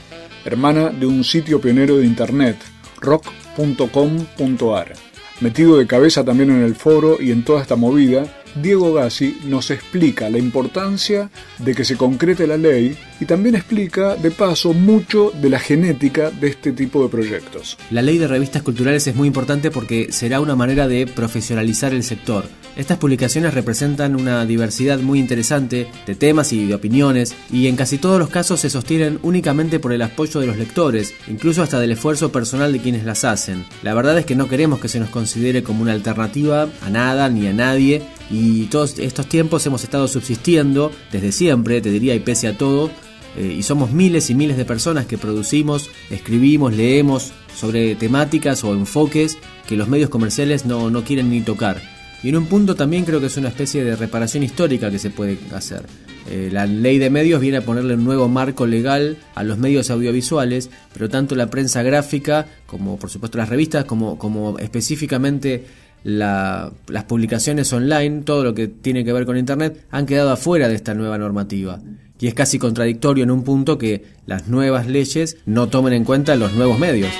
[0.45, 2.55] hermana de un sitio pionero de internet,
[3.01, 4.93] rock.com.ar.
[5.41, 9.71] Metido de cabeza también en el foro y en toda esta movida, Diego Gassi nos
[9.71, 15.31] explica la importancia de que se concrete la ley y también explica, de paso, mucho
[15.39, 17.77] de la genética de este tipo de proyectos.
[17.91, 22.03] La ley de revistas culturales es muy importante porque será una manera de profesionalizar el
[22.03, 22.45] sector.
[22.75, 27.99] Estas publicaciones representan una diversidad muy interesante de temas y de opiniones y en casi
[27.99, 31.91] todos los casos se sostienen únicamente por el apoyo de los lectores, incluso hasta del
[31.91, 33.65] esfuerzo personal de quienes las hacen.
[33.83, 37.29] La verdad es que no queremos que se nos considere como una alternativa a nada
[37.29, 42.19] ni a nadie y todos estos tiempos hemos estado subsistiendo desde siempre, te diría, y
[42.21, 42.89] pese a todo,
[43.37, 48.73] eh, y somos miles y miles de personas que producimos, escribimos, leemos sobre temáticas o
[48.73, 51.81] enfoques que los medios comerciales no, no quieren ni tocar.
[52.23, 55.09] Y en un punto también creo que es una especie de reparación histórica que se
[55.09, 55.83] puede hacer.
[56.29, 59.89] Eh, la ley de medios viene a ponerle un nuevo marco legal a los medios
[59.89, 65.65] audiovisuales, pero tanto la prensa gráfica como por supuesto las revistas, como, como específicamente
[66.03, 70.67] la, las publicaciones online, todo lo que tiene que ver con Internet, han quedado afuera
[70.67, 71.79] de esta nueva normativa.
[72.21, 76.35] Y es casi contradictorio en un punto que las nuevas leyes no tomen en cuenta
[76.35, 77.11] los nuevos medios.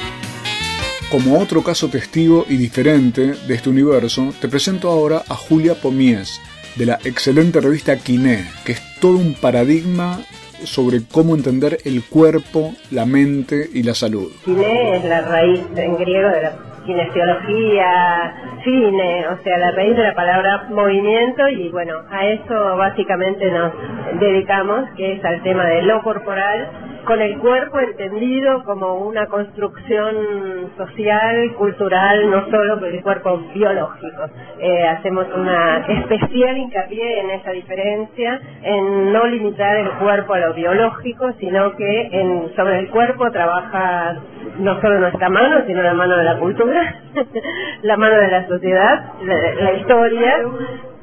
[1.10, 6.40] Como otro caso testigo y diferente de este universo, te presento ahora a Julia Pomies,
[6.76, 10.22] de la excelente revista Kiné, que es todo un paradigma
[10.64, 14.32] sobre cómo entender el cuerpo, la mente y la salud.
[14.46, 20.04] Kiné es la raíz en griego de la kinesiología, cine, o sea, la raíz de
[20.04, 23.74] la palabra movimiento y bueno, a eso básicamente nos
[24.20, 26.68] dedicamos, que es al tema de lo corporal,
[27.06, 34.24] con el cuerpo entendido como una construcción social, cultural, no solo con el cuerpo biológico.
[34.60, 40.54] Eh, hacemos una especial hincapié en esa diferencia, en no limitar el cuerpo a lo
[40.54, 44.18] biológico, sino que en, sobre el cuerpo trabaja
[44.60, 46.96] no solo nuestra mano, sino la mano de la cultura,
[47.82, 50.38] la mano de la sociedad, la, la historia.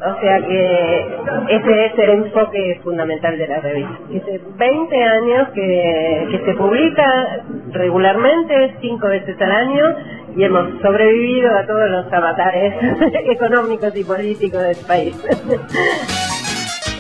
[0.01, 1.07] O sea que
[1.51, 3.99] ese es el enfoque fundamental de la revista.
[4.07, 9.97] Hace 20 años que, que se publica regularmente, cinco veces al año,
[10.37, 12.75] y hemos sobrevivido a todos los avatares
[13.25, 15.17] económicos y políticos del país.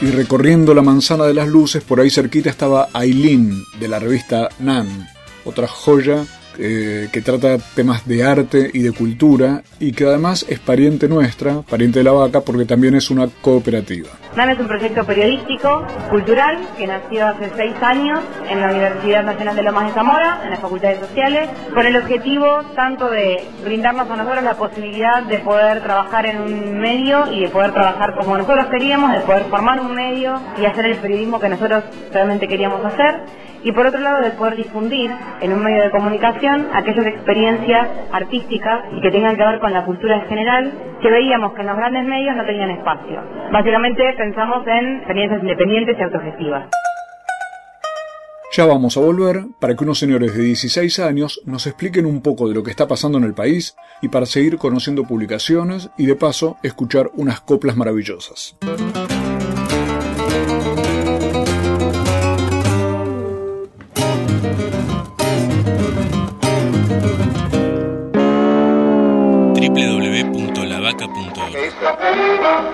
[0.03, 4.49] Y recorriendo la manzana de las luces, por ahí cerquita estaba Aileen, de la revista
[4.59, 4.87] Nan,
[5.45, 6.25] otra joya
[6.59, 11.63] eh, que trata temas de arte y de cultura y que además es pariente nuestra,
[11.63, 14.09] pariente de la vaca, porque también es una cooperativa.
[14.37, 19.57] NAN es un proyecto periodístico, cultural, que nació hace seis años en la Universidad Nacional
[19.57, 24.17] de Lomas de Zamora, en las Facultades Sociales, con el objetivo tanto de brindarnos a
[24.17, 28.67] nosotros la posibilidad de poder trabajar en un medio y de poder trabajar como nosotros
[28.67, 33.23] queríamos, de poder formar un medio y hacer el periodismo que nosotros realmente queríamos hacer,
[33.65, 38.85] y por otro lado de poder difundir en un medio de comunicación aquellas experiencias artísticas
[38.97, 41.77] y que tengan que ver con la cultura en general que veíamos que en los
[41.77, 43.23] grandes medios no tenían espacio.
[43.53, 46.69] Básicamente pensamos en experiencias independientes y autogestivas.
[48.51, 52.49] Ya vamos a volver para que unos señores de 16 años nos expliquen un poco
[52.49, 56.17] de lo que está pasando en el país y para seguir conociendo publicaciones y de
[56.17, 58.57] paso escuchar unas coplas maravillosas.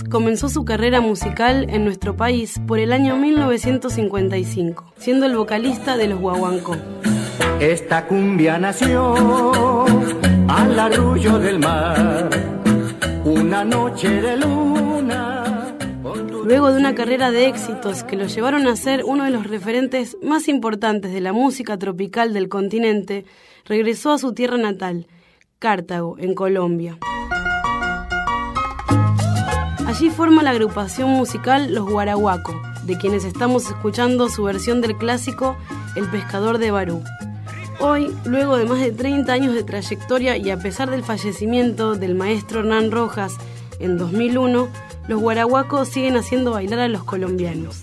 [0.00, 6.08] Comenzó su carrera musical en nuestro país por el año 1955, siendo el vocalista de
[6.08, 6.76] los Guaguancó.
[7.60, 9.84] Esta cumbia nació
[10.48, 12.30] al arrullo del mar,
[13.26, 15.74] una noche de luna.
[16.42, 20.16] Luego de una carrera de éxitos que lo llevaron a ser uno de los referentes
[20.22, 23.26] más importantes de la música tropical del continente,
[23.66, 25.06] regresó a su tierra natal,
[25.58, 26.98] Cartago, en Colombia.
[29.94, 35.54] Allí forma la agrupación musical Los Guarahuaco, de quienes estamos escuchando su versión del clásico
[35.96, 37.04] El pescador de Barú.
[37.78, 42.14] Hoy, luego de más de 30 años de trayectoria y a pesar del fallecimiento del
[42.14, 43.36] maestro Hernán Rojas
[43.82, 44.68] en 2001,
[45.08, 47.82] los guarahuacos siguen haciendo bailar a los colombianos.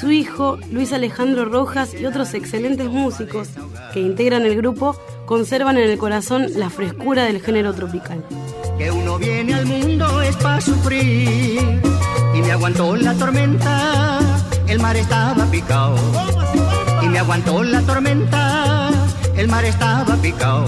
[0.00, 3.48] Su hijo, Luis Alejandro Rojas y otros excelentes músicos
[3.92, 4.96] que integran el grupo
[5.26, 8.24] conservan en el corazón la frescura del género tropical.
[8.78, 11.60] Que uno viene al mundo es para sufrir
[12.34, 14.18] y me aguantó la tormenta,
[14.66, 15.96] el mar estaba picado.
[17.02, 18.90] Y me aguantó la tormenta,
[19.36, 20.64] el mar estaba picado.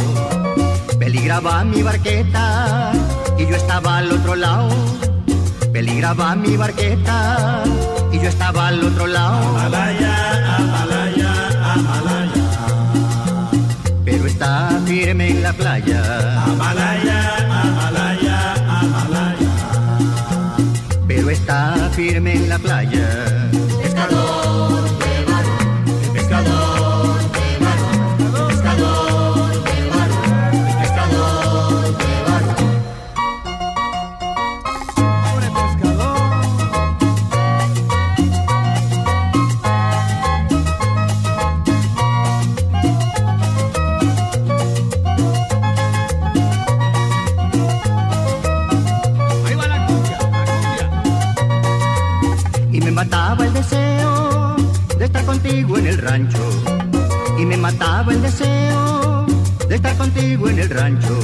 [0.98, 2.92] Peligraba mi barqueta
[3.38, 4.68] y yo estaba al otro lado.
[5.72, 7.62] Peligraba mi barqueta
[8.12, 9.58] y yo estaba al otro lado.
[9.58, 11.32] Amalaya, Amalaya,
[11.72, 12.42] Amalaya.
[14.04, 16.44] Pero está firme en la playa.
[16.44, 19.50] Amalaya, Amalaya, Amalaya.
[21.08, 23.33] Pero está firme en la playa.
[56.04, 56.38] Rancho
[57.38, 59.26] y me mataba el deseo
[59.68, 61.16] de estar contigo en el rancho,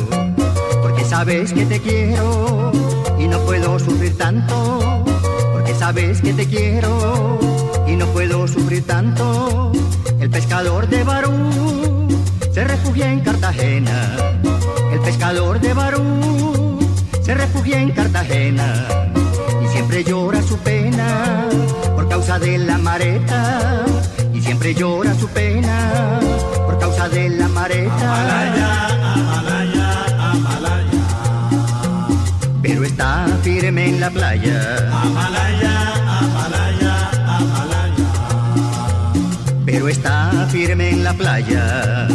[0.82, 2.72] porque sabes que te quiero
[3.18, 5.04] y no puedo sufrir tanto,
[5.52, 7.38] porque sabes que te quiero
[7.86, 9.72] y no puedo sufrir tanto.
[10.18, 12.08] El pescador de Barú
[12.52, 14.16] se refugia en Cartagena,
[14.92, 16.78] el pescador de Barú
[17.22, 18.86] se refugia en Cartagena
[19.62, 21.46] y siempre llora su pena
[21.94, 23.84] por causa de la mareta
[24.60, 26.20] siempre llora su pena
[26.66, 28.52] por causa de la mareta.
[32.62, 34.90] Pero está firme en la playa.
[39.64, 42.08] Pero está firme en la playa.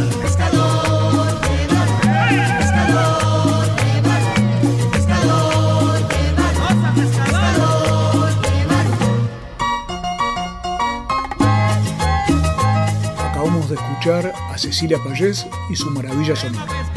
[14.06, 16.92] Escuchar a Cecilia Payés y su maravilla sonora.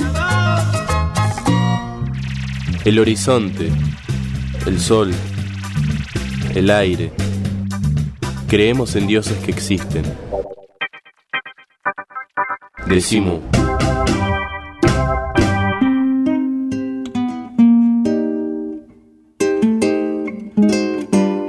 [2.85, 3.71] El horizonte,
[4.67, 5.15] el sol,
[6.55, 7.11] el aire.
[8.47, 10.03] Creemos en dioses que existen.
[12.87, 13.41] Decimo.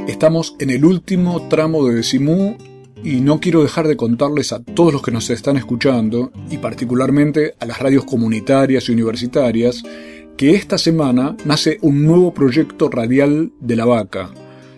[0.07, 2.57] Estamos en el último tramo de Decimú
[3.03, 7.55] y no quiero dejar de contarles a todos los que nos están escuchando, y particularmente
[7.59, 9.83] a las radios comunitarias y universitarias,
[10.37, 14.31] que esta semana nace un nuevo proyecto radial de la vaca,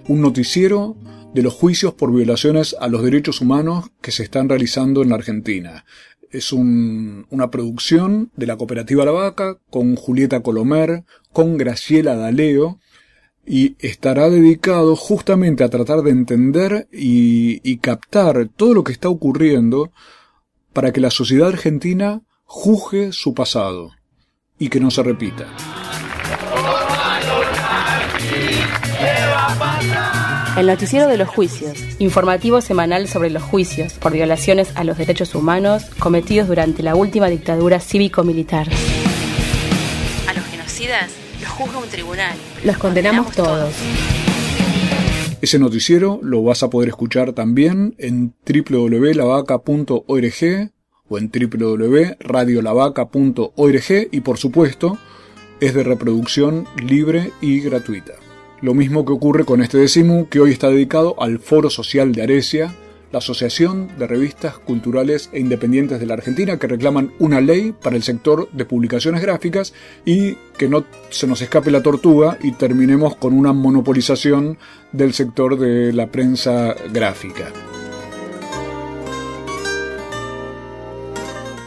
[0.08, 0.96] un noticiero
[1.34, 5.16] de los juicios por violaciones a los derechos humanos que se están realizando en la
[5.16, 5.86] Argentina.
[6.30, 12.80] Es un- una producción de la cooperativa La Vaca con Julieta Colomer, con Graciela Daleo,
[13.54, 19.10] y estará dedicado justamente a tratar de entender y, y captar todo lo que está
[19.10, 19.92] ocurriendo
[20.72, 23.92] para que la sociedad argentina juzgue su pasado
[24.58, 25.48] y que no se repita.
[30.56, 35.36] El noticiero de los juicios, informativo semanal sobre los juicios por violaciones a los derechos
[35.36, 38.70] humanos cometidos durante la última dictadura cívico-militar.
[40.30, 41.12] A los genocidas
[41.62, 42.38] juzga un tribunal.
[42.64, 43.74] Los condenamos todos.
[45.42, 50.72] Ese noticiero lo vas a poder escuchar también en www.lavaca.org
[51.10, 55.00] o en www.radiolavaca.org y por supuesto
[55.60, 58.14] es de reproducción libre y gratuita.
[58.62, 62.22] Lo mismo que ocurre con este décimo que hoy está dedicado al Foro Social de
[62.22, 62.76] Aresia,
[63.12, 67.96] la Asociación de Revistas Culturales e Independientes de la Argentina que reclaman una ley para
[67.96, 69.74] el sector de publicaciones gráficas
[70.06, 74.58] y que no se nos escape la tortuga y terminemos con una monopolización
[74.92, 77.52] del sector de la prensa gráfica.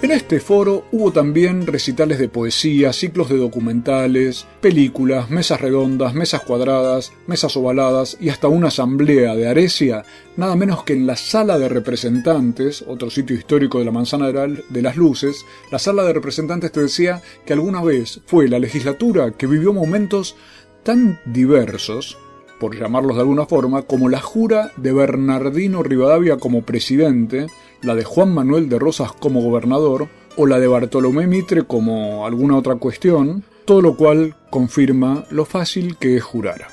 [0.04, 6.42] En este foro hubo también recitales de poesía, ciclos de documentales, películas, mesas redondas, mesas
[6.42, 10.04] cuadradas, mesas ovaladas y hasta una asamblea de Aresia,
[10.36, 14.34] nada menos que en la Sala de Representantes, otro sitio histórico de la Manzana de
[14.34, 15.42] la- de las Luces.
[15.72, 20.36] La Sala de Representantes te decía que alguna vez fue la legislatura que vivió momentos
[20.82, 22.18] tan diversos,
[22.58, 27.46] por llamarlos de alguna forma, como la jura de Bernardino Rivadavia como presidente,
[27.82, 32.56] la de Juan Manuel de Rosas como gobernador, o la de Bartolomé Mitre como alguna
[32.56, 36.66] otra cuestión, todo lo cual confirma lo fácil que es jurar.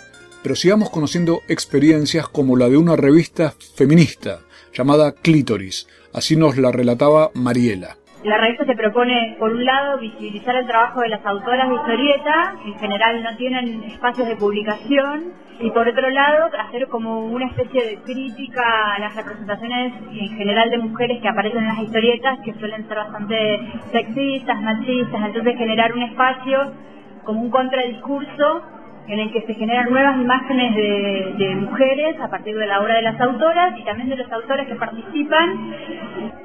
[0.44, 4.42] Pero sigamos conociendo experiencias como la de una revista feminista
[4.74, 7.98] llamada Clítoris, así nos la relataba Mariela.
[8.24, 12.54] La revista se propone, por un lado, visibilizar el trabajo de las autoras de historieta,
[12.62, 17.48] que en general no tienen espacios de publicación, y por otro lado, hacer como una
[17.48, 22.40] especie de crítica a las representaciones en general de mujeres que aparecen en las historietas,
[22.46, 23.60] que suelen ser bastante
[23.92, 26.74] sexistas, machistas, entonces generar un espacio
[27.24, 28.62] como un contradiscurso
[29.08, 32.96] en el que se generan nuevas imágenes de, de mujeres a partir de la obra
[32.96, 35.74] de las autoras y también de los autores que participan.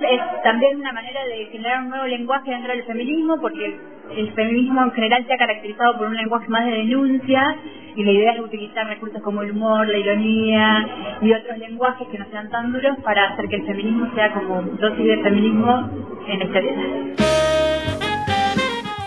[0.00, 3.76] Es también una manera de generar un nuevo lenguaje dentro del feminismo, porque
[4.16, 7.56] el feminismo en general se ha caracterizado por un lenguaje más de denuncia
[7.96, 10.86] y la idea es utilizar recursos como el humor, la ironía
[11.22, 14.62] y otros lenguajes que no sean tan duros para hacer que el feminismo sea como
[14.62, 15.90] dosis de feminismo
[16.28, 18.05] en este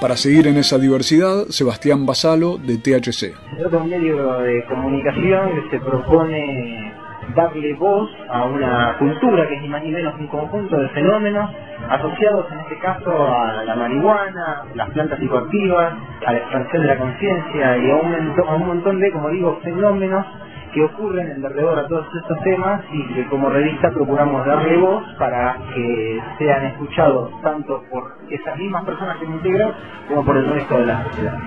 [0.02, 3.36] Para seguir en esa diversidad, Sebastián Basalo de THC.
[3.70, 6.94] De un medio de comunicación que se propone
[7.36, 11.50] darle voz a una cultura que es ni más ni menos un conjunto de fenómenos
[11.90, 15.94] asociados en este caso a la marihuana, las plantas psicoactivas,
[16.26, 19.60] a la expansión de la conciencia y a un, a un montón de, como digo,
[19.64, 20.26] fenómenos
[20.74, 25.04] que ocurren en derredor a todos estos temas y que como revista procuramos darle voz
[25.18, 29.74] para que sean escuchados tanto por esas mismas personas que me integran
[30.08, 31.40] como por el resto de la sociedad.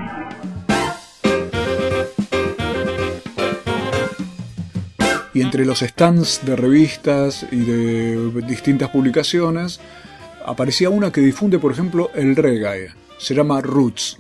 [5.35, 9.81] Y entre los stands de revistas y de distintas publicaciones
[10.45, 12.89] aparecía una que difunde, por ejemplo, el reggae.
[13.19, 14.19] Se llama Roots.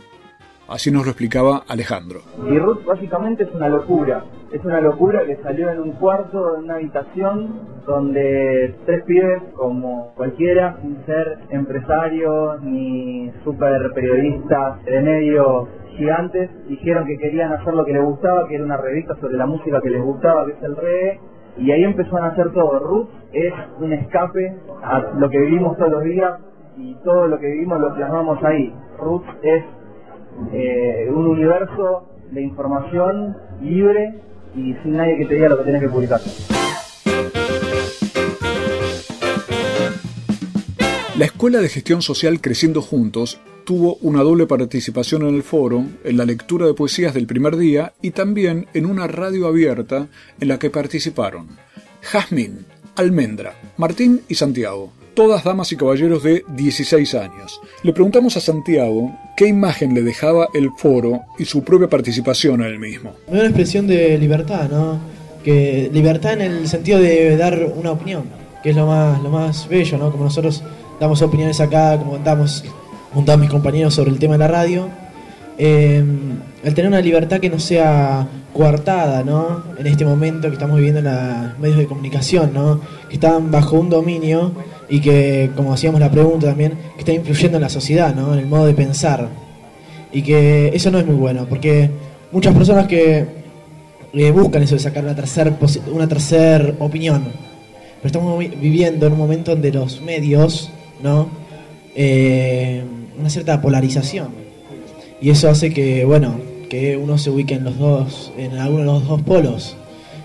[0.72, 2.20] Así nos lo explicaba Alejandro.
[2.48, 4.24] Y Ruth básicamente es una locura.
[4.52, 10.14] Es una locura que salió en un cuarto, en una habitación, donde tres pibes como
[10.16, 15.68] cualquiera, sin ser empresarios ni super periodistas de medios
[15.98, 19.44] gigantes, dijeron que querían hacer lo que les gustaba, que era una revista sobre la
[19.44, 21.20] música que les gustaba, que es el reggae.
[21.58, 22.78] Y ahí empezó a hacer todo.
[22.78, 26.40] Ruth es un escape a lo que vivimos todos los días
[26.78, 28.72] y todo lo que vivimos lo plasmamos ahí.
[28.98, 29.62] Ruth es
[30.52, 34.20] eh, un universo de información libre
[34.54, 36.20] y sin nadie que te diga lo que tienes que publicar.
[41.18, 46.16] La Escuela de Gestión Social Creciendo Juntos tuvo una doble participación en el foro, en
[46.16, 50.08] la lectura de poesías del primer día y también en una radio abierta
[50.40, 51.48] en la que participaron
[52.00, 52.66] Jazmín,
[52.96, 57.60] Almendra, Martín y Santiago, todas damas y caballeros de 16 años.
[57.82, 62.66] Le preguntamos a Santiago qué imagen le dejaba el foro y su propia participación en
[62.68, 63.12] el mismo.
[63.26, 65.00] Me da una expresión de libertad, ¿no?
[65.44, 68.24] Que libertad en el sentido de dar una opinión,
[68.62, 70.10] que es lo más, lo más bello, ¿no?
[70.10, 70.62] Como nosotros
[71.00, 72.64] damos opiniones acá, como contamos,
[73.12, 74.88] contamos mis compañeros sobre el tema de la radio.
[75.58, 76.02] Eh,
[76.64, 79.64] el tener una libertad que no sea coartada, ¿no?
[79.78, 82.80] En este momento que estamos viviendo en los medios de comunicación, ¿no?
[83.08, 84.52] Que están bajo un dominio
[84.92, 88.34] y que, como hacíamos la pregunta también, que está influyendo en la sociedad, ¿no?
[88.34, 89.26] En el modo de pensar.
[90.12, 91.88] Y que eso no es muy bueno, porque
[92.30, 93.24] muchas personas que
[94.12, 95.56] eh, buscan eso de sacar una tercera
[95.90, 97.22] una tercer opinión,
[98.02, 100.70] pero estamos vi- viviendo en un momento donde los medios,
[101.02, 101.28] ¿no?
[101.94, 102.82] Eh,
[103.18, 104.28] una cierta polarización.
[105.22, 106.34] Y eso hace que, bueno,
[106.68, 109.74] que uno se ubique en los dos, en alguno de los dos polos.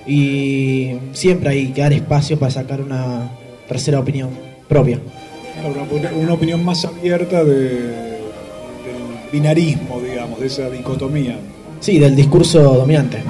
[0.06, 3.30] Y siempre hay que dar espacio para sacar una
[3.70, 5.00] tercera opinión propia.
[5.92, 11.40] Una, una opinión más abierta de- del binarismo, digamos, de esa dicotomía.
[11.80, 13.22] Sí, del discurso dominante.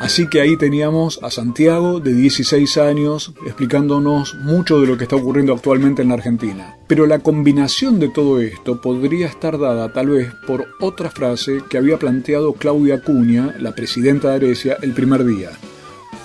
[0.00, 5.16] Así que ahí teníamos a Santiago, de 16 años, explicándonos mucho de lo que está
[5.16, 6.76] ocurriendo actualmente en la Argentina.
[6.86, 11.78] Pero la combinación de todo esto podría estar dada tal vez por otra frase que
[11.78, 15.50] había planteado Claudia Acuña, la presidenta de Arecia, el primer día.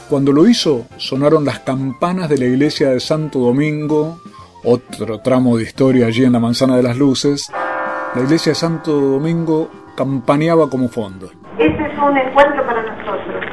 [0.10, 4.18] Cuando lo hizo, sonaron las campanas de la iglesia de Santo Domingo,
[4.64, 7.47] otro tramo de historia allí en la Manzana de las Luces.
[8.16, 11.30] La iglesia de Santo Domingo campaneaba como fondo.
[11.60, 13.45] Este es un encuentro para nosotros,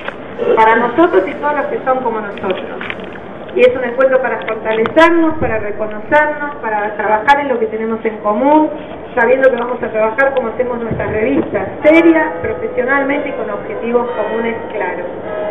[0.57, 2.95] para nosotros y todos los que son como nosotros.
[3.57, 8.18] Y es un encuentro para fortalecernos, para reconocernos, para trabajar en lo que tenemos en
[8.18, 8.68] común,
[9.18, 14.57] sabiendo que vamos a trabajar como hacemos nuestras revistas, serias, profesionalmente y con objetivos comunes
[14.74, 15.07] claros.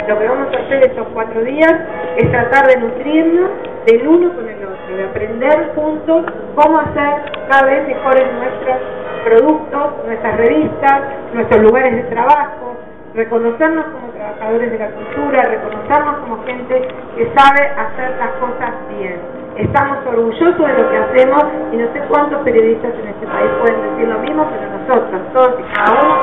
[0.07, 1.73] Lo que vamos a hacer estos cuatro días
[2.17, 3.49] es tratar de nutrirnos
[3.87, 8.77] del uno con el otro, de aprender juntos cómo hacer cada vez mejores nuestros
[9.23, 11.01] productos, nuestras revistas,
[11.33, 12.77] nuestros lugares de trabajo,
[13.15, 19.19] reconocernos como trabajadores de la cultura, reconocernos como gente que sabe hacer las cosas bien.
[19.55, 23.81] Estamos orgullosos de lo que hacemos y no sé cuántos periodistas en este país pueden
[23.89, 26.15] decir lo mismo, pero nosotros, todos y cada uno,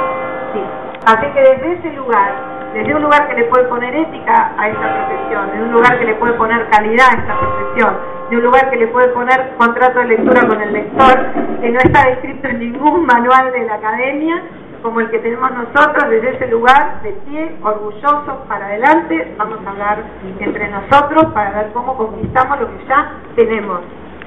[0.52, 0.60] sí.
[1.06, 2.30] Así que desde ese lugar,
[2.74, 6.04] desde un lugar que le puede poner ética a esta profesión, de un lugar que
[6.04, 7.96] le puede poner calidad a esta profesión,
[8.28, 11.26] de un lugar que le puede poner contrato de lectura con el lector,
[11.58, 14.42] que no está descrito en ningún manual de la academia,
[14.82, 19.70] como el que tenemos nosotros, desde ese lugar, de pie, orgullosos, para adelante, vamos a
[19.70, 20.04] hablar
[20.40, 23.80] entre nosotros para ver cómo conquistamos lo que ya tenemos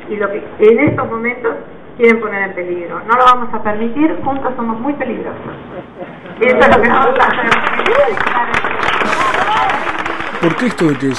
[0.10, 1.54] y lo que en estos momentos
[1.98, 3.00] quieren poner en peligro.
[3.02, 5.42] No lo vamos a permitir, juntos somos muy peligrosos.
[6.40, 7.50] Y eso es lo que vamos a hacer.
[10.42, 11.12] ¿Por qué esto de que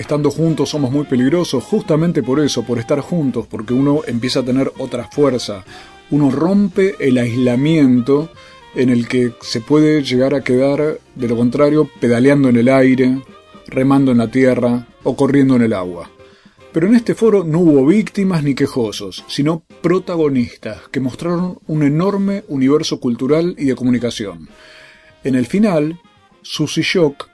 [0.00, 1.64] estando juntos somos muy peligrosos?
[1.64, 5.64] Justamente por eso, por estar juntos, porque uno empieza a tener otra fuerza.
[6.10, 8.28] Uno rompe el aislamiento
[8.74, 13.22] en el que se puede llegar a quedar, de lo contrario, pedaleando en el aire,
[13.66, 16.10] remando en la tierra o corriendo en el agua.
[16.72, 22.42] Pero en este foro no hubo víctimas ni quejosos, sino protagonistas que mostraron un enorme
[22.48, 24.48] universo cultural y de comunicación.
[25.22, 26.00] En el final,
[26.42, 27.28] Susy Shock,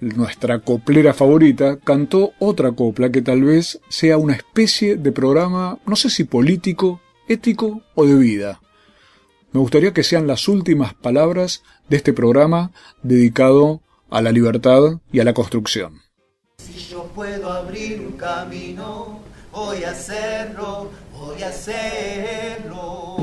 [0.00, 5.96] nuestra coplera favorita, cantó otra copla que tal vez sea una especie de programa, no
[5.96, 8.60] sé si político, ético o de vida.
[9.54, 12.72] Me gustaría que sean las últimas palabras de este programa
[13.04, 13.80] dedicado
[14.10, 16.02] a la libertad y a la construcción.
[16.58, 19.20] Si yo puedo abrir un camino,
[19.52, 23.16] voy a hacerlo, voy a hacerlo,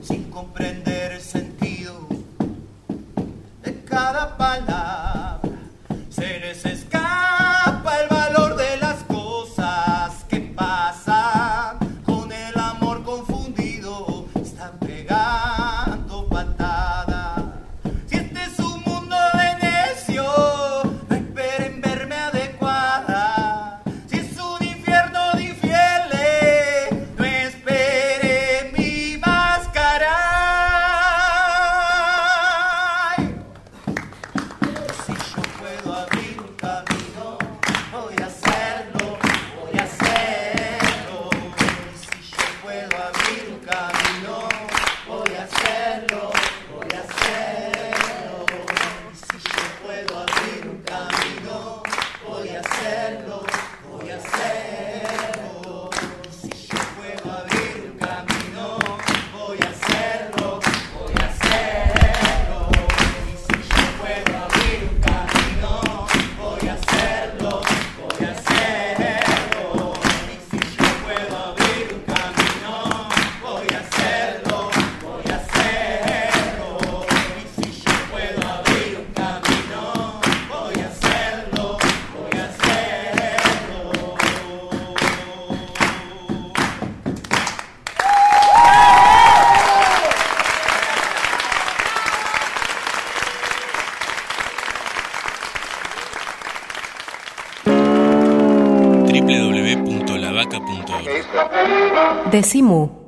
[0.00, 2.06] sin comprender el sentido
[3.64, 5.40] de cada palabra.
[6.08, 6.83] Se necesita
[102.34, 103.03] Décimo